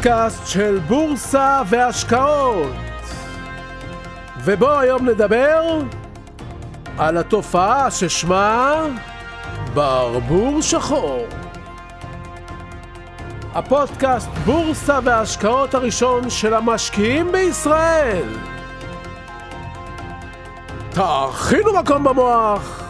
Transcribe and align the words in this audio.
הפודקאסט 0.00 0.46
של 0.46 0.78
בורסה 0.88 1.62
והשקעות. 1.66 2.72
ובו 4.44 4.70
היום 4.70 5.08
נדבר 5.08 5.78
על 6.98 7.16
התופעה 7.16 7.90
ששמה 7.90 8.82
ברבור 9.74 10.62
שחור. 10.62 11.26
הפודקאסט 13.54 14.30
בורסה 14.44 14.98
וההשקעות 15.04 15.74
הראשון 15.74 16.30
של 16.30 16.54
המשקיעים 16.54 17.32
בישראל. 17.32 18.28
תאכינו 20.90 21.72
מקום 21.72 22.04
במוח, 22.04 22.82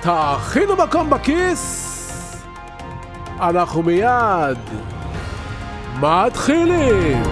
תאכינו 0.00 0.76
מקום 0.76 1.10
בכיס, 1.10 2.44
אנחנו 3.40 3.82
מיד 3.82 4.58
מתחילים. 6.02 7.22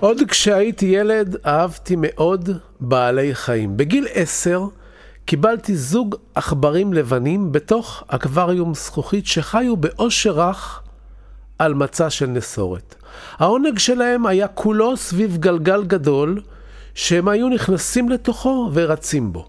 עוד 0.00 0.22
כשהייתי 0.28 0.86
ילד 0.86 1.36
אהבתי 1.46 1.94
מאוד 1.98 2.50
בעלי 2.80 3.34
חיים. 3.34 3.76
בגיל 3.76 4.06
עשר 4.14 4.64
קיבלתי 5.24 5.76
זוג 5.76 6.16
עכברים 6.34 6.92
לבנים 6.92 7.52
בתוך 7.52 8.04
אקווריום 8.08 8.74
זכוכית 8.74 9.26
שחיו 9.26 9.76
באושר 9.76 10.48
רך 10.48 10.83
על 11.58 11.74
מצע 11.74 12.10
של 12.10 12.26
נסורת. 12.26 12.94
העונג 13.38 13.78
שלהם 13.78 14.26
היה 14.26 14.48
כולו 14.48 14.96
סביב 14.96 15.36
גלגל 15.36 15.84
גדול 15.84 16.40
שהם 16.94 17.28
היו 17.28 17.48
נכנסים 17.48 18.08
לתוכו 18.08 18.70
ורצים 18.72 19.32
בו. 19.32 19.48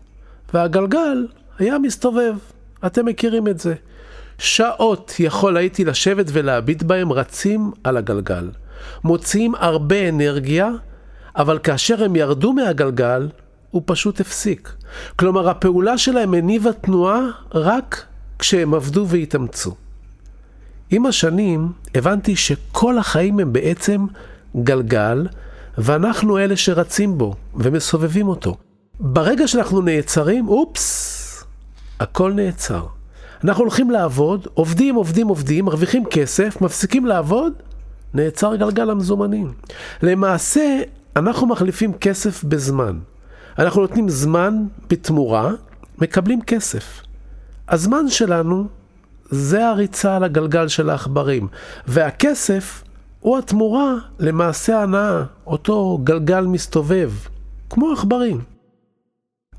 והגלגל 0.53 1.27
היה 1.59 1.79
מסתובב, 1.79 2.35
אתם 2.85 3.05
מכירים 3.05 3.47
את 3.47 3.59
זה. 3.59 3.75
שעות 4.37 5.13
יכול 5.19 5.57
הייתי 5.57 5.85
לשבת 5.85 6.25
ולהביט 6.29 6.83
בהם 6.83 7.11
רצים 7.11 7.71
על 7.83 7.97
הגלגל. 7.97 8.49
מוציאים 9.03 9.55
הרבה 9.55 10.09
אנרגיה, 10.09 10.69
אבל 11.35 11.59
כאשר 11.59 12.03
הם 12.03 12.15
ירדו 12.15 12.53
מהגלגל, 12.53 13.27
הוא 13.71 13.81
פשוט 13.85 14.19
הפסיק. 14.19 14.73
כלומר, 15.15 15.49
הפעולה 15.49 15.97
שלהם 15.97 16.33
הניבה 16.33 16.73
תנועה 16.73 17.21
רק 17.53 18.05
כשהם 18.39 18.73
עבדו 18.73 19.05
והתאמצו. 19.07 19.75
עם 20.89 21.05
השנים 21.05 21.71
הבנתי 21.95 22.35
שכל 22.35 22.97
החיים 22.97 23.39
הם 23.39 23.53
בעצם 23.53 24.05
גלגל, 24.63 25.27
ואנחנו 25.77 26.37
אלה 26.37 26.57
שרצים 26.57 27.17
בו 27.17 27.35
ומסובבים 27.55 28.27
אותו. 28.27 28.57
ברגע 28.99 29.47
שאנחנו 29.47 29.81
נעצרים, 29.81 30.47
אופס, 30.47 31.43
הכל 31.99 32.33
נעצר. 32.33 32.85
אנחנו 33.43 33.63
הולכים 33.63 33.91
לעבוד, 33.91 34.47
עובדים, 34.53 34.95
עובדים, 34.95 35.27
עובדים, 35.27 35.65
מרוויחים 35.65 36.05
כסף, 36.05 36.61
מפסיקים 36.61 37.05
לעבוד, 37.05 37.53
נעצר 38.13 38.55
גלגל 38.55 38.89
המזומנים. 38.89 39.53
למעשה, 40.01 40.81
אנחנו 41.15 41.47
מחליפים 41.47 41.93
כסף 41.93 42.43
בזמן. 42.43 42.99
אנחנו 43.59 43.81
נותנים 43.81 44.09
זמן 44.09 44.65
בתמורה, 44.89 45.51
מקבלים 46.01 46.41
כסף. 46.41 47.01
הזמן 47.69 48.09
שלנו 48.09 48.67
זה 49.29 49.67
הריצה 49.67 50.15
על 50.15 50.23
הגלגל 50.23 50.67
של 50.67 50.89
העכברים, 50.89 51.47
והכסף 51.87 52.83
הוא 53.19 53.37
התמורה 53.37 53.93
למעשה 54.19 54.81
הנאה, 54.81 55.23
אותו 55.47 55.99
גלגל 56.03 56.41
מסתובב, 56.41 57.11
כמו 57.69 57.91
עכברים. 57.91 58.41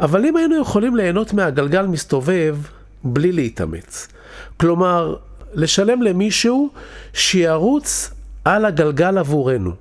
אבל 0.01 0.27
אם 0.27 0.37
היינו 0.37 0.61
יכולים 0.61 0.97
ליהנות 0.97 1.33
מהגלגל 1.33 1.87
מסתובב 1.87 2.57
בלי 3.05 3.33
להתאמץ, 3.33 4.09
כלומר, 4.57 5.17
לשלם 5.55 6.03
למישהו 6.03 6.71
שירוץ 7.13 8.11
על 8.45 8.65
הגלגל 8.65 9.19
עבורנו, 9.19 9.73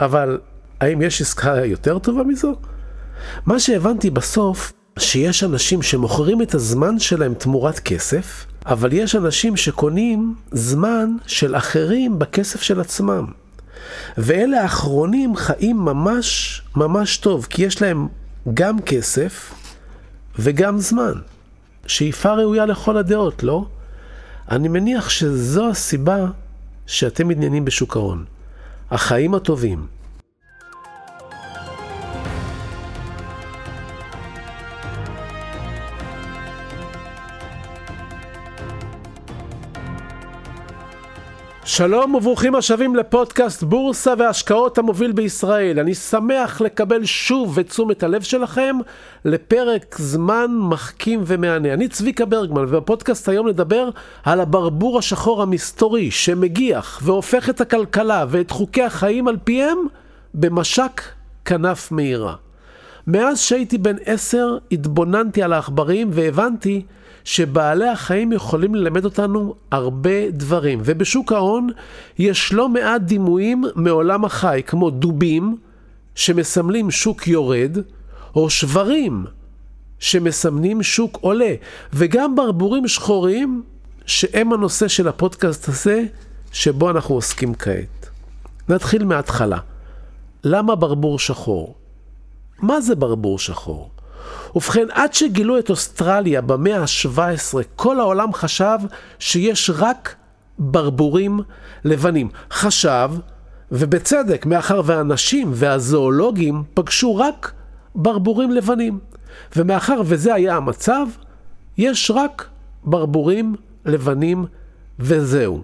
אבל 0.00 0.38
האם 0.80 1.02
יש 1.02 1.20
עסקה 1.20 1.64
יותר 1.64 1.98
טובה 1.98 2.22
מזו? 2.22 2.54
מה 3.46 3.60
שהבנתי 3.60 4.10
בסוף, 4.10 4.72
שיש 4.98 5.44
אנשים 5.44 5.82
שמוכרים 5.82 6.42
את 6.42 6.54
הזמן 6.54 6.98
שלהם 6.98 7.34
תמורת 7.34 7.78
כסף, 7.78 8.46
אבל 8.66 8.92
יש 8.92 9.16
אנשים 9.16 9.56
שקונים 9.56 10.34
זמן 10.52 11.16
של 11.26 11.56
אחרים 11.56 12.18
בכסף 12.18 12.62
של 12.62 12.80
עצמם. 12.80 13.26
ואלה 14.18 14.62
האחרונים 14.62 15.36
חיים 15.36 15.76
ממש 15.76 16.62
ממש 16.76 17.16
טוב, 17.16 17.46
כי 17.50 17.62
יש 17.62 17.82
להם 17.82 18.08
גם 18.54 18.80
כסף 18.80 19.54
וגם 20.38 20.78
זמן. 20.78 21.12
שאיפה 21.86 22.32
ראויה 22.32 22.66
לכל 22.66 22.96
הדעות, 22.96 23.42
לא? 23.42 23.64
אני 24.50 24.68
מניח 24.68 25.08
שזו 25.08 25.70
הסיבה 25.70 26.26
שאתם 26.86 27.28
מתעניינים 27.28 27.64
בשוק 27.64 27.96
ההון. 27.96 28.24
החיים 28.90 29.34
הטובים. 29.34 29.86
שלום 41.78 42.14
וברוכים 42.14 42.54
השבים 42.54 42.96
לפודקאסט 42.96 43.62
בורסה 43.62 44.14
והשקעות 44.18 44.78
המוביל 44.78 45.12
בישראל. 45.12 45.80
אני 45.80 45.94
שמח 45.94 46.60
לקבל 46.60 47.04
שוב 47.04 47.58
את 47.58 47.68
תשומת 47.68 48.02
הלב 48.02 48.22
שלכם 48.22 48.76
לפרק 49.24 49.96
זמן 49.98 50.46
מחכים 50.50 51.22
ומהנה. 51.26 51.72
אני 51.72 51.88
צביקה 51.88 52.24
ברגמן 52.24 52.62
ובפודקאסט 52.62 53.28
היום 53.28 53.48
נדבר 53.48 53.90
על 54.24 54.40
הברבור 54.40 54.98
השחור 54.98 55.42
המסתורי 55.42 56.10
שמגיח 56.10 57.00
והופך 57.02 57.50
את 57.50 57.60
הכלכלה 57.60 58.24
ואת 58.28 58.50
חוקי 58.50 58.82
החיים 58.82 59.28
על 59.28 59.36
פיהם 59.44 59.78
במשק 60.34 61.02
כנף 61.44 61.92
מהירה. 61.92 62.34
מאז 63.06 63.40
שהייתי 63.40 63.78
בן 63.78 63.96
עשר 64.04 64.58
התבוננתי 64.72 65.42
על 65.42 65.52
העכברים 65.52 66.08
והבנתי 66.12 66.82
שבעלי 67.28 67.88
החיים 67.88 68.32
יכולים 68.32 68.74
ללמד 68.74 69.04
אותנו 69.04 69.54
הרבה 69.70 70.30
דברים. 70.30 70.80
ובשוק 70.84 71.32
ההון 71.32 71.68
יש 72.18 72.52
לא 72.52 72.68
מעט 72.68 73.00
דימויים 73.02 73.64
מעולם 73.74 74.24
החי, 74.24 74.62
כמו 74.66 74.90
דובים 74.90 75.56
שמסמלים 76.14 76.90
שוק 76.90 77.28
יורד, 77.28 77.78
או 78.36 78.50
שברים 78.50 79.24
שמסמנים 79.98 80.82
שוק 80.82 81.18
עולה, 81.20 81.54
וגם 81.92 82.36
ברבורים 82.36 82.88
שחורים 82.88 83.62
שהם 84.06 84.52
הנושא 84.52 84.88
של 84.88 85.08
הפודקאסט 85.08 85.68
הזה 85.68 86.04
שבו 86.52 86.90
אנחנו 86.90 87.14
עוסקים 87.14 87.54
כעת. 87.54 88.08
נתחיל 88.68 89.04
מההתחלה. 89.04 89.58
למה 90.44 90.74
ברבור 90.74 91.18
שחור? 91.18 91.74
מה 92.62 92.80
זה 92.80 92.94
ברבור 92.94 93.38
שחור? 93.38 93.90
ובכן, 94.54 94.86
עד 94.90 95.14
שגילו 95.14 95.58
את 95.58 95.70
אוסטרליה 95.70 96.40
במאה 96.40 96.80
ה-17, 96.80 97.58
כל 97.76 98.00
העולם 98.00 98.32
חשב 98.32 98.78
שיש 99.18 99.70
רק 99.74 100.14
ברבורים 100.58 101.40
לבנים. 101.84 102.28
חשב, 102.50 103.10
ובצדק, 103.72 104.46
מאחר 104.46 104.80
והאנשים 104.84 105.50
והזואולוגים 105.54 106.62
פגשו 106.74 107.16
רק 107.16 107.52
ברבורים 107.94 108.50
לבנים. 108.50 108.98
ומאחר 109.56 110.00
וזה 110.04 110.34
היה 110.34 110.56
המצב, 110.56 111.06
יש 111.78 112.10
רק 112.14 112.48
ברבורים 112.84 113.54
לבנים 113.84 114.46
וזהו. 114.98 115.62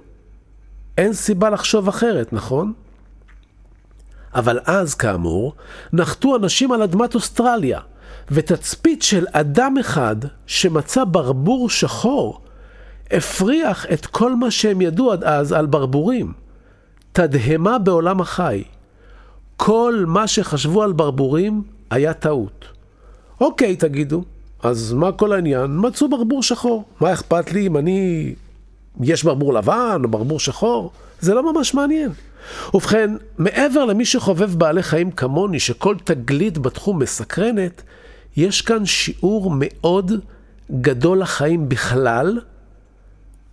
אין 0.99 1.13
סיבה 1.13 1.51
לחשוב 1.51 1.89
אחרת, 1.89 2.33
נכון? 2.33 2.73
אבל 4.35 4.59
אז, 4.65 4.95
כאמור, 4.95 5.55
נחתו 5.93 6.37
אנשים 6.37 6.73
על 6.73 6.83
אדמת 6.83 7.15
אוסטרליה, 7.15 7.81
ותצפית 8.31 9.03
של 9.03 9.27
אדם 9.33 9.79
אחד 9.81 10.17
שמצא 10.47 11.05
ברבור 11.05 11.71
שחור, 11.71 12.41
הפריח 13.11 13.87
את 13.93 14.07
כל 14.07 14.35
מה 14.37 14.51
שהם 14.51 14.81
ידעו 14.81 15.13
עד 15.13 15.25
אז 15.25 15.53
על 15.53 15.67
ברבורים. 15.67 16.33
תדהמה 17.13 17.79
בעולם 17.79 18.21
החי. 18.21 18.65
כל 19.57 20.05
מה 20.07 20.27
שחשבו 20.27 20.83
על 20.83 20.93
ברבורים 20.93 21.63
היה 21.91 22.15
טעות. 22.15 22.65
אוקיי, 23.41 23.77
תגידו, 23.77 24.25
אז 24.63 24.93
מה 24.93 25.13
כל 25.13 25.33
העניין? 25.33 25.71
מצאו 25.81 26.09
ברבור 26.09 26.43
שחור. 26.43 26.85
מה 27.01 27.13
אכפת 27.13 27.53
לי 27.53 27.67
אם 27.67 27.77
אני... 27.77 28.35
יש 29.01 29.25
ברבור 29.25 29.55
לבן 29.55 30.01
או 30.05 30.09
ברבור 30.09 30.41
שחור? 30.41 30.91
זה 31.21 31.35
לא 31.35 31.53
ממש 31.53 31.75
מעניין. 31.75 32.11
ובכן, 32.75 33.11
מעבר 33.39 33.85
למי 33.85 34.05
שחובב 34.05 34.55
בעלי 34.55 34.83
חיים 34.83 35.11
כמוני, 35.11 35.61
שכל 35.61 35.97
תגלית 36.05 36.59
בתחום 36.59 36.99
מסקרנת, 36.99 37.83
יש 38.37 38.63
כאן 38.63 38.87
שיעור 38.87 39.53
מאוד 39.55 40.13
גדול 40.81 41.21
לחיים 41.21 41.69
בכלל, 41.69 42.41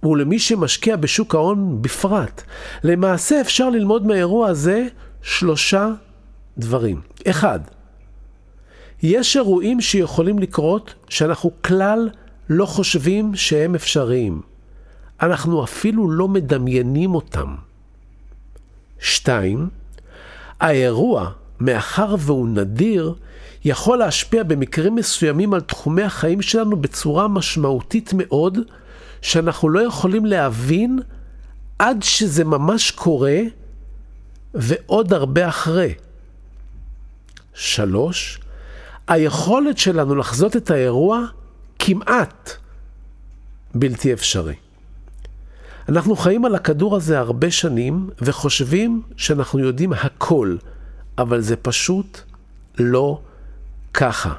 ולמי 0.03 0.39
שמשקיע 0.39 0.95
בשוק 0.95 1.35
ההון 1.35 1.81
בפרט. 1.81 2.41
למעשה 2.83 3.41
אפשר 3.41 3.69
ללמוד 3.69 4.05
מהאירוע 4.07 4.47
הזה 4.47 4.87
שלושה 5.21 5.89
דברים. 6.57 7.01
אחד, 7.27 7.59
יש 9.03 9.37
אירועים 9.37 9.81
שיכולים 9.81 10.39
לקרות 10.39 10.93
שאנחנו 11.09 11.51
כלל 11.61 12.09
לא 12.49 12.65
חושבים 12.65 13.35
שהם 13.35 13.75
אפשריים. 13.75 14.41
אנחנו 15.21 15.63
אפילו 15.63 16.11
לא 16.11 16.27
מדמיינים 16.27 17.15
אותם. 17.15 17.55
שתיים, 18.99 19.69
האירוע, 20.59 21.31
מאחר 21.61 22.15
והוא 22.19 22.47
נדיר, 22.47 23.13
יכול 23.65 23.97
להשפיע 23.97 24.43
במקרים 24.43 24.95
מסוימים 24.95 25.53
על 25.53 25.61
תחומי 25.61 26.03
החיים 26.03 26.41
שלנו 26.41 26.75
בצורה 26.75 27.27
משמעותית 27.27 28.11
מאוד, 28.13 28.57
שאנחנו 29.21 29.69
לא 29.69 29.79
יכולים 29.79 30.25
להבין 30.25 30.99
עד 31.79 32.03
שזה 32.03 32.43
ממש 32.43 32.91
קורה, 32.91 33.39
ועוד 34.53 35.13
הרבה 35.13 35.47
אחרי. 35.47 35.93
שלוש, 37.53 38.39
היכולת 39.07 39.77
שלנו 39.77 40.15
לחזות 40.15 40.55
את 40.55 40.71
האירוע 40.71 41.25
כמעט 41.79 42.51
בלתי 43.75 44.13
אפשרי. 44.13 44.55
אנחנו 45.89 46.15
חיים 46.15 46.45
על 46.45 46.55
הכדור 46.55 46.95
הזה 46.95 47.19
הרבה 47.19 47.51
שנים 47.51 48.09
וחושבים 48.21 49.01
שאנחנו 49.17 49.59
יודעים 49.59 49.93
הכל, 49.93 50.55
אבל 51.21 51.41
זה 51.41 51.55
פשוט 51.55 52.19
לא 52.79 53.21
ככה. 53.93 54.33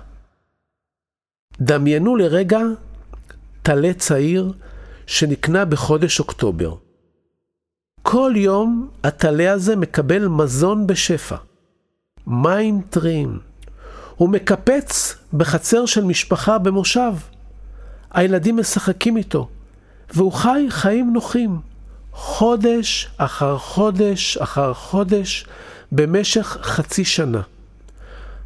דמיינו 1.61 2.17
לרגע 2.17 2.61
טלה 3.63 3.93
צעיר 3.95 4.53
שנקנה 5.07 5.65
בחודש 5.65 6.21
אוקטובר. 6.21 6.75
כל 8.03 8.33
יום 8.37 8.89
הטלה 9.05 9.53
הזה 9.53 9.77
מקבל 9.77 10.29
מזון 10.29 10.87
בשפע, 10.87 11.37
מים 12.27 12.83
טריים. 12.91 13.39
הוא 14.17 14.29
מקפץ 14.29 15.17
בחצר 15.33 15.87
של 15.87 16.05
משפחה 16.05 16.59
במושב. 16.59 17.13
הילדים 18.11 18.57
משחקים 18.57 19.17
איתו, 19.17 19.49
והוא 20.15 20.33
חי 20.33 20.67
חיים 20.69 21.13
נוחים, 21.13 21.61
חודש 22.13 23.09
אחר 23.17 23.59
חודש 23.59 24.37
אחר 24.37 24.75
חודש, 24.75 25.47
במשך 25.93 26.59
חצי 26.63 27.05
שנה. 27.05 27.43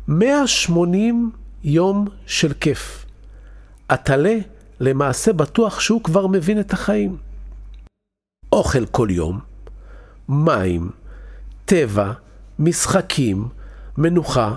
180 0.08 1.30
יום 1.64 2.08
של 2.26 2.52
כיף. 2.60 3.06
הטלה 3.90 4.34
למעשה 4.80 5.32
בטוח 5.32 5.80
שהוא 5.80 6.02
כבר 6.02 6.26
מבין 6.26 6.60
את 6.60 6.72
החיים. 6.72 7.16
אוכל 8.52 8.86
כל 8.86 9.08
יום, 9.10 9.40
מים, 10.28 10.90
טבע, 11.64 12.12
משחקים, 12.58 13.48
מנוחה, 13.98 14.54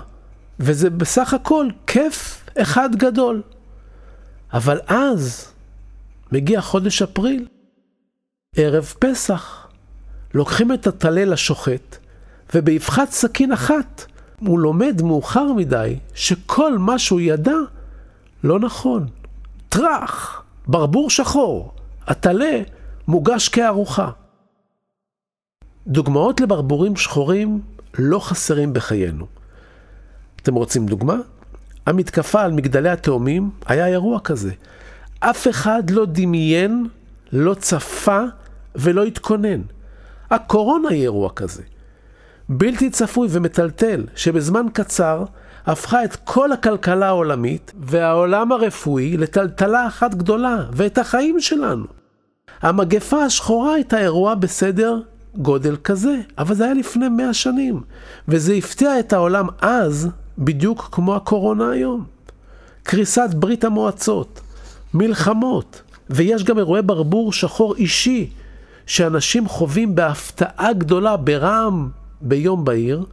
וזה 0.60 0.90
בסך 0.90 1.34
הכל 1.34 1.66
כיף 1.86 2.44
אחד 2.62 2.96
גדול. 2.96 3.42
אבל 4.52 4.80
אז 4.86 5.52
מגיע 6.32 6.60
חודש 6.60 7.02
אפריל, 7.02 7.46
ערב 8.56 8.94
פסח. 8.98 9.66
לוקחים 10.34 10.72
את 10.72 10.86
הטלה 10.86 11.24
לשוחט, 11.24 11.96
ובאבחת 12.54 13.10
סכין 13.10 13.52
אחת 13.52 14.04
הוא 14.40 14.58
לומד 14.58 15.02
מאוחר 15.02 15.52
מדי 15.52 15.98
שכל 16.14 16.78
מה 16.78 16.98
שהוא 16.98 17.20
ידע 17.20 17.56
לא 18.44 18.58
נכון. 18.58 19.06
טראח, 19.68 20.42
ברבור 20.66 21.10
שחור, 21.10 21.72
הטלה 22.06 22.62
מוגש 23.08 23.48
כארוחה. 23.48 24.10
דוגמאות 25.86 26.40
לברבורים 26.40 26.96
שחורים 26.96 27.60
לא 27.98 28.18
חסרים 28.18 28.72
בחיינו. 28.72 29.26
אתם 30.36 30.54
רוצים 30.54 30.86
דוגמה? 30.86 31.16
המתקפה 31.86 32.42
על 32.42 32.52
מגדלי 32.52 32.90
התאומים 32.90 33.50
היה 33.66 33.86
אירוע 33.86 34.20
כזה. 34.20 34.52
אף 35.20 35.48
אחד 35.48 35.90
לא 35.90 36.06
דמיין, 36.06 36.86
לא 37.32 37.54
צפה 37.54 38.20
ולא 38.74 39.04
התכונן. 39.04 39.60
הקורונה 40.30 40.88
היא 40.88 41.02
אירוע 41.02 41.30
כזה. 41.36 41.62
בלתי 42.52 42.90
צפוי 42.90 43.28
ומטלטל, 43.30 44.04
שבזמן 44.16 44.66
קצר 44.72 45.24
הפכה 45.66 46.04
את 46.04 46.16
כל 46.16 46.52
הכלכלה 46.52 47.06
העולמית 47.06 47.72
והעולם 47.80 48.52
הרפואי 48.52 49.16
לטלטלה 49.16 49.86
אחת 49.86 50.14
גדולה, 50.14 50.56
ואת 50.72 50.98
החיים 50.98 51.40
שלנו. 51.40 51.84
המגפה 52.62 53.24
השחורה 53.24 53.74
הייתה 53.74 53.98
אירוע 53.98 54.34
בסדר 54.34 55.00
גודל 55.36 55.76
כזה, 55.84 56.16
אבל 56.38 56.54
זה 56.54 56.64
היה 56.64 56.74
לפני 56.74 57.08
מאה 57.08 57.34
שנים, 57.34 57.80
וזה 58.28 58.52
הפתיע 58.54 59.00
את 59.00 59.12
העולם 59.12 59.46
אז, 59.60 60.08
בדיוק 60.38 60.88
כמו 60.92 61.16
הקורונה 61.16 61.70
היום. 61.70 62.04
קריסת 62.82 63.30
ברית 63.34 63.64
המועצות, 63.64 64.40
מלחמות, 64.94 65.82
ויש 66.10 66.44
גם 66.44 66.58
אירועי 66.58 66.82
ברבור 66.82 67.32
שחור 67.32 67.76
אישי, 67.76 68.30
שאנשים 68.86 69.48
חווים 69.48 69.94
בהפתעה 69.94 70.72
גדולה 70.72 71.16
ברעם 71.16 71.99
ביום 72.20 72.64
בהיר, 72.64 73.04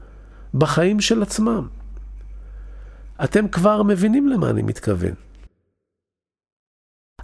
בחיים 0.53 1.01
של 1.01 1.23
עצמם. 1.23 1.67
אתם 3.23 3.47
כבר 3.47 3.83
מבינים 3.83 4.27
למה 4.27 4.49
אני 4.49 4.61
מתכוון. 4.61 5.13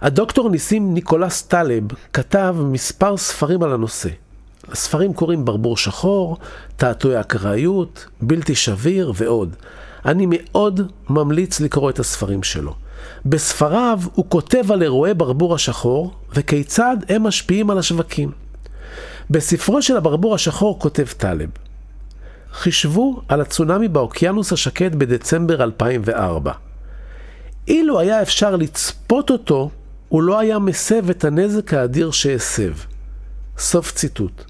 הדוקטור 0.00 0.48
ניסים 0.48 0.94
ניקולס 0.94 1.42
טלב 1.42 1.84
כתב 2.12 2.56
מספר 2.58 3.16
ספרים 3.16 3.62
על 3.62 3.72
הנושא. 3.72 4.08
הספרים 4.68 5.14
קוראים 5.14 5.44
ברבור 5.44 5.76
שחור, 5.76 6.38
תעתועי 6.76 7.20
אקראיות, 7.20 8.06
בלתי 8.20 8.54
שביר 8.54 9.12
ועוד. 9.16 9.56
אני 10.04 10.26
מאוד 10.28 10.80
ממליץ 11.10 11.60
לקרוא 11.60 11.90
את 11.90 11.98
הספרים 11.98 12.42
שלו. 12.42 12.74
בספריו 13.26 14.00
הוא 14.14 14.24
כותב 14.28 14.72
על 14.72 14.82
אירועי 14.82 15.14
ברבור 15.14 15.54
השחור 15.54 16.14
וכיצד 16.34 16.96
הם 17.08 17.22
משפיעים 17.22 17.70
על 17.70 17.78
השווקים. 17.78 18.30
בספרו 19.30 19.82
של 19.82 19.96
הברבור 19.96 20.34
השחור 20.34 20.78
כותב 20.78 21.06
טלב, 21.16 21.48
חישבו 22.54 23.20
על 23.28 23.40
הצונאמי 23.40 23.88
באוקיינוס 23.88 24.52
השקט 24.52 24.92
בדצמבר 24.92 25.62
2004. 25.62 26.52
אילו 27.68 28.00
היה 28.00 28.22
אפשר 28.22 28.56
לצפות 28.56 29.30
אותו, 29.30 29.70
הוא 30.08 30.22
לא 30.22 30.38
היה 30.38 30.58
מסב 30.58 31.10
את 31.10 31.24
הנזק 31.24 31.74
האדיר 31.74 32.10
שהסב. 32.10 32.72
סוף 33.58 33.92
ציטוט. 33.92 34.44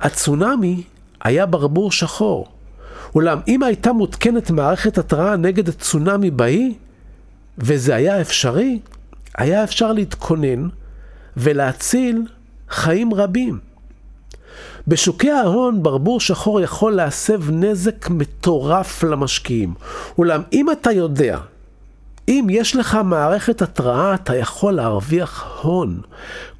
הצונאמי 0.00 0.82
היה 1.24 1.46
ברבור 1.46 1.92
שחור. 1.92 2.48
אולם 3.14 3.38
אם 3.48 3.62
הייתה 3.62 3.92
מותקנת 3.92 4.50
מערכת 4.50 4.98
התראה 4.98 5.36
נגד 5.36 5.68
הצונאמי 5.68 6.30
באי, 6.30 6.74
וזה 7.58 7.94
היה 7.94 8.20
אפשרי, 8.20 8.78
היה 9.38 9.64
אפשר 9.64 9.92
להתכונן 9.92 10.68
ולהציל 11.36 12.22
חיים 12.70 13.14
רבים. 13.14 13.58
בשוקי 14.88 15.30
ההון 15.30 15.82
ברבור 15.82 16.20
שחור 16.20 16.60
יכול 16.60 16.92
להסב 16.92 17.50
נזק 17.50 18.10
מטורף 18.10 19.02
למשקיעים. 19.02 19.74
אולם 20.18 20.42
אם 20.52 20.70
אתה 20.70 20.92
יודע, 20.92 21.38
אם 22.28 22.46
יש 22.50 22.76
לך 22.76 22.98
מערכת 23.04 23.62
התראה, 23.62 24.14
אתה 24.14 24.36
יכול 24.36 24.72
להרוויח 24.72 25.44
הון. 25.62 26.00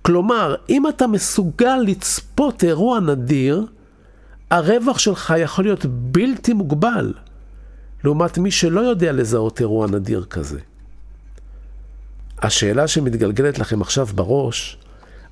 כלומר, 0.03 0.55
אם 0.69 0.89
אתה 0.89 1.07
מסוגל 1.07 1.77
לצפות 1.77 2.65
אירוע 2.65 3.01
נדיר, 3.01 3.67
הרווח 4.51 4.99
שלך 4.99 5.35
יכול 5.39 5.65
להיות 5.65 5.87
בלתי 5.87 6.53
מוגבל, 6.53 7.13
לעומת 8.05 8.39
מי 8.39 8.51
שלא 8.51 8.81
יודע 8.81 9.13
לזהות 9.13 9.61
אירוע 9.61 9.87
נדיר 9.87 10.25
כזה. 10.31 10.59
השאלה 12.43 12.89
שמתגלגלת 12.89 13.59
לכם 13.59 13.81
עכשיו 13.83 14.07
בראש, 14.07 14.79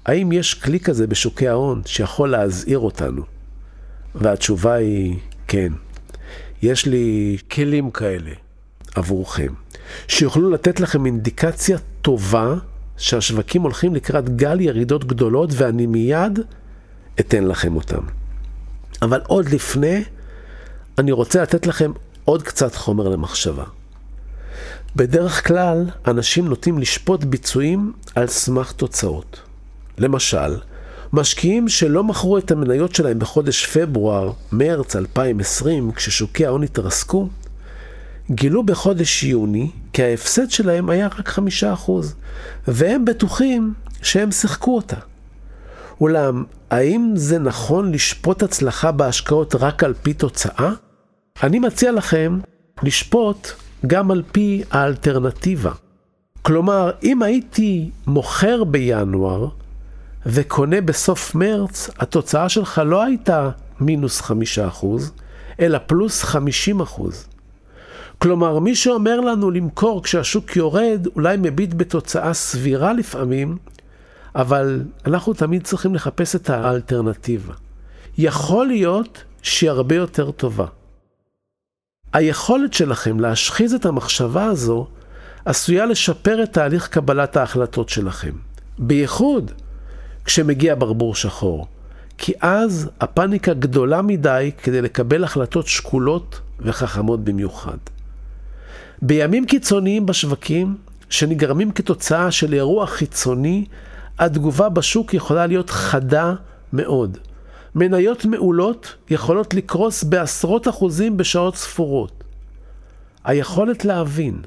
האם 0.06 0.32
יש 0.32 0.54
כלי 0.54 0.80
כזה 0.80 1.06
בשוקי 1.06 1.48
ההון 1.48 1.82
שיכול 1.86 2.30
להזהיר 2.30 2.78
אותנו? 2.78 3.22
והתשובה 4.14 4.72
היא 4.72 5.18
כן. 5.48 5.72
יש 6.62 6.86
לי 6.86 7.36
כלים 7.50 7.90
כאלה 7.90 8.30
עבורכם, 8.94 9.52
שיוכלו 10.08 10.50
לתת 10.50 10.80
לכם 10.80 11.06
אינדיקציה 11.06 11.78
טובה 12.02 12.54
שהשווקים 12.96 13.62
הולכים 13.62 13.94
לקראת 13.94 14.36
גל 14.36 14.60
ירידות 14.60 15.04
גדולות 15.04 15.50
ואני 15.52 15.86
מיד 15.86 16.38
אתן 17.20 17.44
לכם 17.44 17.76
אותם. 17.76 18.00
אבל 19.02 19.20
עוד 19.26 19.48
לפני, 19.48 20.04
אני 20.98 21.12
רוצה 21.12 21.42
לתת 21.42 21.66
לכם 21.66 21.92
עוד 22.24 22.42
קצת 22.42 22.74
חומר 22.74 23.08
למחשבה. 23.08 23.64
בדרך 24.96 25.48
כלל, 25.48 25.90
אנשים 26.06 26.48
נוטים 26.48 26.78
לשפוט 26.78 27.24
ביצועים 27.24 27.92
על 28.14 28.26
סמך 28.26 28.72
תוצאות. 28.72 29.40
למשל, 29.98 30.56
משקיעים 31.12 31.68
שלא 31.68 32.04
מכרו 32.04 32.38
את 32.38 32.50
המניות 32.50 32.94
שלהם 32.94 33.18
בחודש 33.18 33.66
פברואר, 33.66 34.32
מרץ 34.52 34.96
2020, 34.96 35.92
כששוקי 35.92 36.46
ההון 36.46 36.62
התרסקו, 36.62 37.28
גילו 38.30 38.62
בחודש 38.62 39.22
יוני 39.22 39.70
כי 39.92 40.02
ההפסד 40.02 40.50
שלהם 40.50 40.90
היה 40.90 41.06
רק 41.06 41.28
חמישה 41.28 41.72
אחוז, 41.72 42.14
והם 42.68 43.04
בטוחים 43.04 43.74
שהם 44.02 44.30
שיחקו 44.30 44.76
אותה. 44.76 44.96
אולם, 46.00 46.44
האם 46.70 47.12
זה 47.14 47.38
נכון 47.38 47.92
לשפוט 47.92 48.42
הצלחה 48.42 48.92
בהשקעות 48.92 49.54
רק 49.54 49.84
על 49.84 49.94
פי 50.02 50.14
תוצאה? 50.14 50.72
אני 51.42 51.58
מציע 51.58 51.92
לכם 51.92 52.38
לשפוט 52.82 53.48
גם 53.86 54.10
על 54.10 54.22
פי 54.32 54.62
האלטרנטיבה. 54.70 55.72
כלומר, 56.42 56.90
אם 57.02 57.22
הייתי 57.22 57.90
מוכר 58.06 58.64
בינואר 58.64 59.48
וקונה 60.26 60.80
בסוף 60.80 61.34
מרץ, 61.34 61.90
התוצאה 61.98 62.48
שלך 62.48 62.82
לא 62.86 63.02
הייתה 63.02 63.50
מינוס 63.80 64.20
חמישה 64.20 64.66
אחוז, 64.66 65.12
אלא 65.60 65.78
פלוס 65.86 66.22
חמישים 66.22 66.80
אחוז. 66.80 67.26
כלומר, 68.18 68.58
מי 68.58 68.74
שאומר 68.74 69.20
לנו 69.20 69.50
למכור 69.50 70.02
כשהשוק 70.02 70.56
יורד, 70.56 71.06
אולי 71.16 71.36
מביט 71.36 71.74
בתוצאה 71.76 72.34
סבירה 72.34 72.92
לפעמים, 72.92 73.58
אבל 74.34 74.82
אנחנו 75.06 75.32
תמיד 75.32 75.64
צריכים 75.64 75.94
לחפש 75.94 76.36
את 76.36 76.50
האלטרנטיבה. 76.50 77.54
יכול 78.18 78.66
להיות 78.66 79.24
שהיא 79.42 79.70
הרבה 79.70 79.94
יותר 79.94 80.30
טובה. 80.30 80.66
היכולת 82.12 82.72
שלכם 82.72 83.20
להשחיז 83.20 83.74
את 83.74 83.86
המחשבה 83.86 84.44
הזו 84.44 84.86
עשויה 85.44 85.86
לשפר 85.86 86.42
את 86.42 86.52
תהליך 86.52 86.88
קבלת 86.88 87.36
ההחלטות 87.36 87.88
שלכם. 87.88 88.32
בייחוד 88.78 89.52
כשמגיע 90.24 90.74
ברבור 90.74 91.14
שחור. 91.14 91.66
כי 92.18 92.32
אז 92.40 92.90
הפאניקה 93.00 93.54
גדולה 93.54 94.02
מדי 94.02 94.50
כדי 94.62 94.82
לקבל 94.82 95.24
החלטות 95.24 95.66
שקולות 95.66 96.40
וחכמות 96.60 97.24
במיוחד. 97.24 97.76
בימים 99.02 99.46
קיצוניים 99.46 100.06
בשווקים, 100.06 100.76
שנגרמים 101.10 101.72
כתוצאה 101.72 102.30
של 102.30 102.52
אירוע 102.52 102.86
חיצוני, 102.86 103.64
התגובה 104.18 104.68
בשוק 104.68 105.14
יכולה 105.14 105.46
להיות 105.46 105.70
חדה 105.70 106.34
מאוד. 106.72 107.18
מניות 107.74 108.24
מעולות 108.24 108.94
יכולות 109.10 109.54
לקרוס 109.54 110.04
בעשרות 110.04 110.68
אחוזים 110.68 111.16
בשעות 111.16 111.56
ספורות. 111.56 112.24
היכולת 113.24 113.84
להבין, 113.84 114.42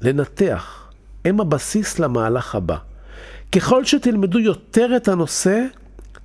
לנתח, 0.00 0.90
הם 1.24 1.40
הבסיס 1.40 1.98
למהלך 1.98 2.54
הבא. 2.54 2.76
ככל 3.52 3.84
שתלמדו 3.84 4.38
יותר 4.38 4.96
את 4.96 5.08
הנושא, 5.08 5.64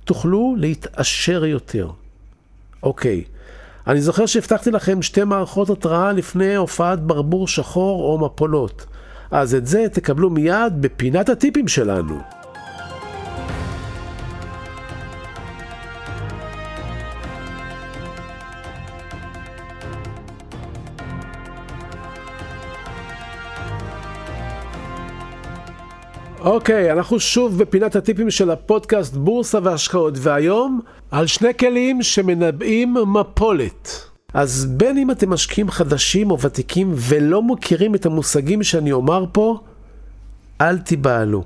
תוכלו 0.04 0.54
להתעשר 0.58 1.44
יותר. 1.44 1.90
אוקיי, 2.82 3.24
אני 3.86 4.00
זוכר 4.00 4.26
שהבטחתי 4.26 4.70
לכם 4.70 5.02
שתי 5.02 5.24
מערכות 5.24 5.70
התראה 5.70 6.12
לפני 6.12 6.54
הופעת 6.54 7.00
ברבור 7.02 7.48
שחור 7.48 8.02
או 8.02 8.26
מפולות. 8.26 8.86
אז 9.30 9.54
את 9.54 9.66
זה 9.66 9.86
תקבלו 9.92 10.30
מיד 10.30 10.72
בפינת 10.80 11.28
הטיפים 11.28 11.68
שלנו. 11.68 12.18
אוקיי, 26.40 26.90
okay, 26.90 26.92
אנחנו 26.92 27.20
שוב 27.20 27.58
בפינת 27.58 27.96
הטיפים 27.96 28.30
של 28.30 28.50
הפודקאסט 28.50 29.14
בורסה 29.14 29.58
והשקעות, 29.62 30.14
והיום 30.16 30.80
על 31.10 31.26
שני 31.26 31.54
כלים 31.54 32.02
שמנבאים 32.02 32.96
מפולת. 33.06 34.06
אז 34.34 34.66
בין 34.66 34.98
אם 34.98 35.10
אתם 35.10 35.30
משקיעים 35.30 35.70
חדשים 35.70 36.30
או 36.30 36.40
ותיקים 36.40 36.92
ולא 36.94 37.42
מכירים 37.42 37.94
את 37.94 38.06
המושגים 38.06 38.62
שאני 38.62 38.92
אומר 38.92 39.24
פה, 39.32 39.58
אל 40.60 40.78
תיבהלו. 40.78 41.44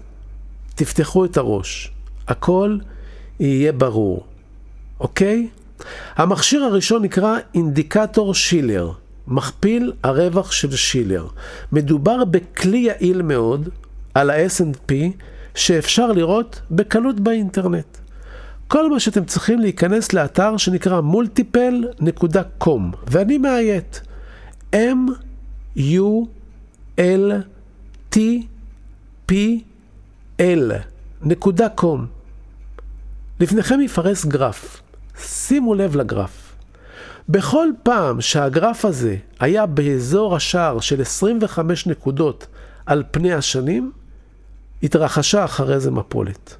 תפתחו 0.75 1.25
את 1.25 1.37
הראש. 1.37 1.91
הכל 2.29 2.79
יהיה 3.41 3.73
ברור. 3.73 4.25
אוקיי? 5.01 5.49
המכשיר 6.17 6.65
הראשון 6.65 7.03
נקרא 7.03 7.39
אינדיקטור 7.55 8.35
שילר, 8.35 8.93
מכפיל 9.27 9.93
הרווח 10.03 10.53
של 10.53 10.77
שילר. 10.77 11.27
מדובר 11.73 12.25
בכלי 12.25 12.79
יעיל 12.79 13.23
מאוד, 13.23 13.69
על 14.15 14.31
ה-S&P 14.31 14.93
שאפשר 15.55 16.13
לראות 16.13 16.61
בקלות 16.71 17.21
באינטרנט. 17.21 17.99
כל 18.69 18.91
מה 18.91 19.01
שאתם 19.01 19.25
צריכים 19.25 19.59
להיכנס 19.59 20.13
לאתר 20.13 20.57
שנקרא 20.57 21.01
multiple.com 21.01 22.81
ואני 23.07 23.39
מאיית 23.39 24.01
m 24.75 25.11
u 25.77 26.27
l 26.99 27.33
t 28.15 28.19
p 29.31 29.35
l 30.41 30.73
נקודה 31.23 31.69
קום. 31.69 32.07
לפניכם 33.41 33.81
יפרס 33.81 34.25
גרף. 34.25 34.83
שימו 35.23 35.75
לב 35.75 35.97
לגרף. 35.97 36.53
בכל 37.29 37.69
פעם 37.83 38.21
שהגרף 38.21 38.85
הזה 38.85 39.17
היה 39.41 39.67
באזור 39.67 40.37
השער 40.37 40.81
של 40.81 41.01
25 41.01 41.87
נקודות 41.87 42.47
על 42.87 43.03
פני 43.11 43.33
השנים, 43.33 43.93
התרחשה 44.83 45.45
אחרי 45.45 45.81
זה 45.81 45.91
מפולת. 45.91 46.57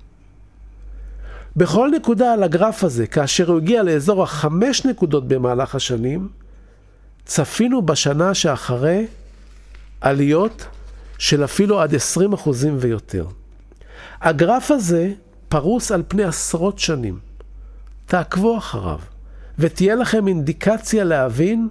בכל 1.57 1.91
נקודה 1.97 2.33
על 2.33 2.43
הגרף 2.43 2.85
הזה, 2.85 3.07
כאשר 3.07 3.51
הוא 3.51 3.59
הגיע 3.59 3.83
לאזור 3.83 4.23
החמש 4.23 4.85
נקודות 4.85 5.29
במהלך 5.29 5.75
השנים, 5.75 6.29
צפינו 7.25 7.83
בשנה 7.83 8.35
שאחרי 8.35 9.07
עליות 10.01 10.67
של 11.19 11.45
אפילו 11.45 11.81
עד 11.81 11.95
20 11.95 12.33
אחוזים 12.33 12.77
ויותר. 12.81 13.27
הגרף 14.21 14.71
הזה 14.71 15.13
פרוס 15.49 15.93
על 15.93 16.03
פני 16.09 16.25
עשרות 16.25 16.79
שנים. 16.79 17.19
תעקבו 18.07 18.59
אחריו, 18.59 18.99
ותהיה 19.59 19.95
לכם 19.95 20.29
אינדיקציה 20.29 21.05
להבין 21.05 21.69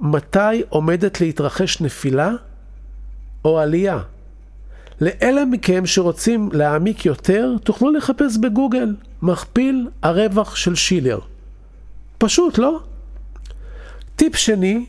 מתי 0.00 0.62
עומדת 0.68 1.20
להתרחש 1.20 1.80
נפילה 1.80 2.30
או 3.44 3.58
עלייה. 3.58 3.98
לאלה 5.00 5.44
מכם 5.44 5.86
שרוצים 5.86 6.48
להעמיק 6.52 7.06
יותר, 7.06 7.54
תוכלו 7.64 7.90
לחפש 7.90 8.36
בגוגל 8.36 8.94
מכפיל 9.22 9.88
הרווח 10.02 10.56
של 10.56 10.74
שילר. 10.74 11.18
פשוט, 12.18 12.58
לא? 12.58 12.80
טיפ 14.16 14.36
שני 14.36 14.86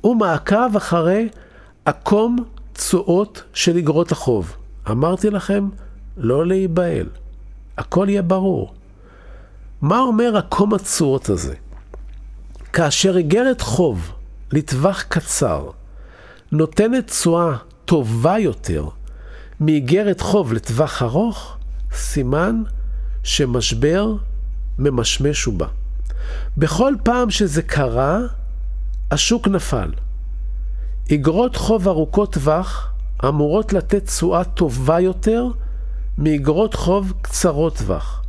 הוא 0.00 0.16
מעקב 0.16 0.76
אחרי 0.76 1.28
עקום 1.84 2.44
תשואות 2.72 3.42
של 3.54 3.76
אגרות 3.76 4.12
החוב. 4.12 4.56
אמרתי 4.90 5.30
לכם, 5.30 5.68
לא 6.16 6.46
להיבהל. 6.46 7.06
הכל 7.78 8.06
יהיה 8.08 8.22
ברור. 8.22 8.74
מה 9.82 10.00
אומר 10.00 10.36
עקום 10.36 10.74
התשואות 10.74 11.28
הזה? 11.28 11.54
כאשר 12.72 13.16
איגרת 13.16 13.60
חוב 13.60 14.12
לטווח 14.52 15.02
קצר 15.02 15.70
נותנת 16.52 17.06
תשואה 17.06 17.56
טובה 17.84 18.38
יותר 18.38 18.88
מאיגרת 19.60 20.20
חוב 20.20 20.52
לטווח 20.52 21.02
ארוך, 21.02 21.56
סימן 21.92 22.62
שמשבר 23.22 24.12
ממשמש 24.78 25.46
ובא. 25.46 25.66
בכל 26.56 26.94
פעם 27.02 27.30
שזה 27.30 27.62
קרה, 27.62 28.18
השוק 29.10 29.48
נפל. 29.48 29.92
איגרות 31.10 31.56
חוב 31.56 31.88
ארוכות 31.88 32.32
טווח 32.32 32.92
אמורות 33.24 33.72
לתת 33.72 34.06
תשואה 34.06 34.44
טובה 34.44 35.00
יותר 35.00 35.46
מאיגרות 36.18 36.74
חוב 36.74 37.12
קצרות 37.22 37.76
טווח. 37.78 38.22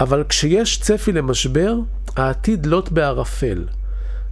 אבל 0.00 0.24
כשיש 0.28 0.80
צפי 0.80 1.12
למשבר, 1.12 1.74
העתיד 2.16 2.66
לוט 2.66 2.88
בערפל, 2.88 3.64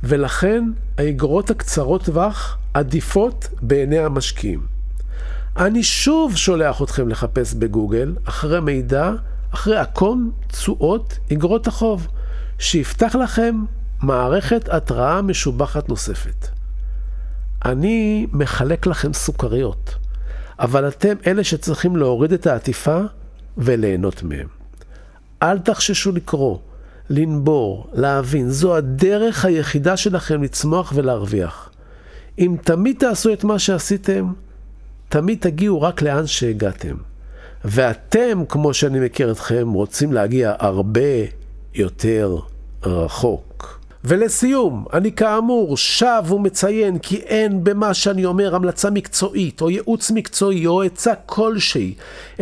ולכן 0.02 0.64
האיגרות 0.98 1.50
הקצרות 1.50 2.04
טווח 2.04 2.58
עדיפות 2.74 3.48
בעיני 3.62 3.98
המשקיעים. 3.98 4.71
אני 5.56 5.82
שוב 5.82 6.36
שולח 6.36 6.82
אתכם 6.82 7.08
לחפש 7.08 7.54
בגוגל 7.54 8.14
אחרי 8.24 8.60
מידע, 8.60 9.10
אחרי 9.50 9.76
עקום 9.76 10.30
תשואות 10.46 11.18
אגרות 11.32 11.66
החוב, 11.66 12.06
שיפתח 12.58 13.14
לכם 13.14 13.64
מערכת 14.02 14.68
התראה 14.68 15.22
משובחת 15.22 15.88
נוספת. 15.88 16.48
אני 17.64 18.26
מחלק 18.32 18.86
לכם 18.86 19.12
סוכריות, 19.12 19.94
אבל 20.58 20.88
אתם 20.88 21.14
אלה 21.26 21.44
שצריכים 21.44 21.96
להוריד 21.96 22.32
את 22.32 22.46
העטיפה 22.46 23.00
וליהנות 23.58 24.22
מהם. 24.22 24.48
אל 25.42 25.58
תחששו 25.58 26.12
לקרוא, 26.12 26.58
לנבור, 27.10 27.90
להבין, 27.92 28.50
זו 28.50 28.76
הדרך 28.76 29.44
היחידה 29.44 29.96
שלכם 29.96 30.42
לצמוח 30.42 30.92
ולהרוויח. 30.96 31.70
אם 32.38 32.56
תמיד 32.62 32.96
תעשו 32.98 33.32
את 33.32 33.44
מה 33.44 33.58
שעשיתם, 33.58 34.32
תמיד 35.12 35.38
תגיעו 35.40 35.82
רק 35.82 36.02
לאן 36.02 36.26
שהגעתם. 36.26 36.94
ואתם, 37.64 38.42
כמו 38.48 38.74
שאני 38.74 39.00
מכיר 39.00 39.32
אתכם, 39.32 39.72
רוצים 39.72 40.12
להגיע 40.12 40.54
הרבה 40.58 41.00
יותר 41.74 42.36
רחוק. 42.82 43.80
ולסיום, 44.04 44.84
אני 44.92 45.12
כאמור 45.12 45.76
שב 45.76 46.24
ומציין 46.30 46.98
כי 46.98 47.16
אין 47.16 47.64
במה 47.64 47.94
שאני 47.94 48.24
אומר 48.24 48.54
המלצה 48.54 48.90
מקצועית 48.90 49.60
או 49.60 49.70
ייעוץ 49.70 50.10
מקצועי 50.10 50.66
או 50.66 50.82
עצה 50.82 51.14
כלשהי. 51.26 51.94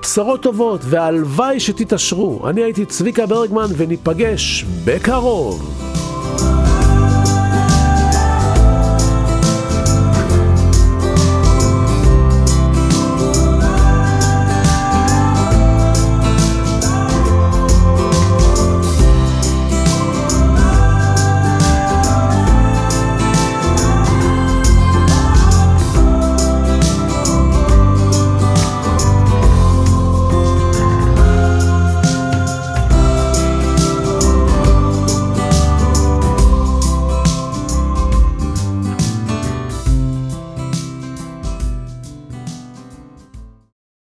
בשורות 0.03 0.43
טובות, 0.43 0.81
והלוואי 0.85 1.61
שתתעשרו. 1.61 2.49
אני 2.49 2.63
הייתי 2.63 2.85
צביקה 2.85 3.27
ברגמן, 3.27 3.67
וניפגש 3.77 4.65
בקרוב. 4.85 6.00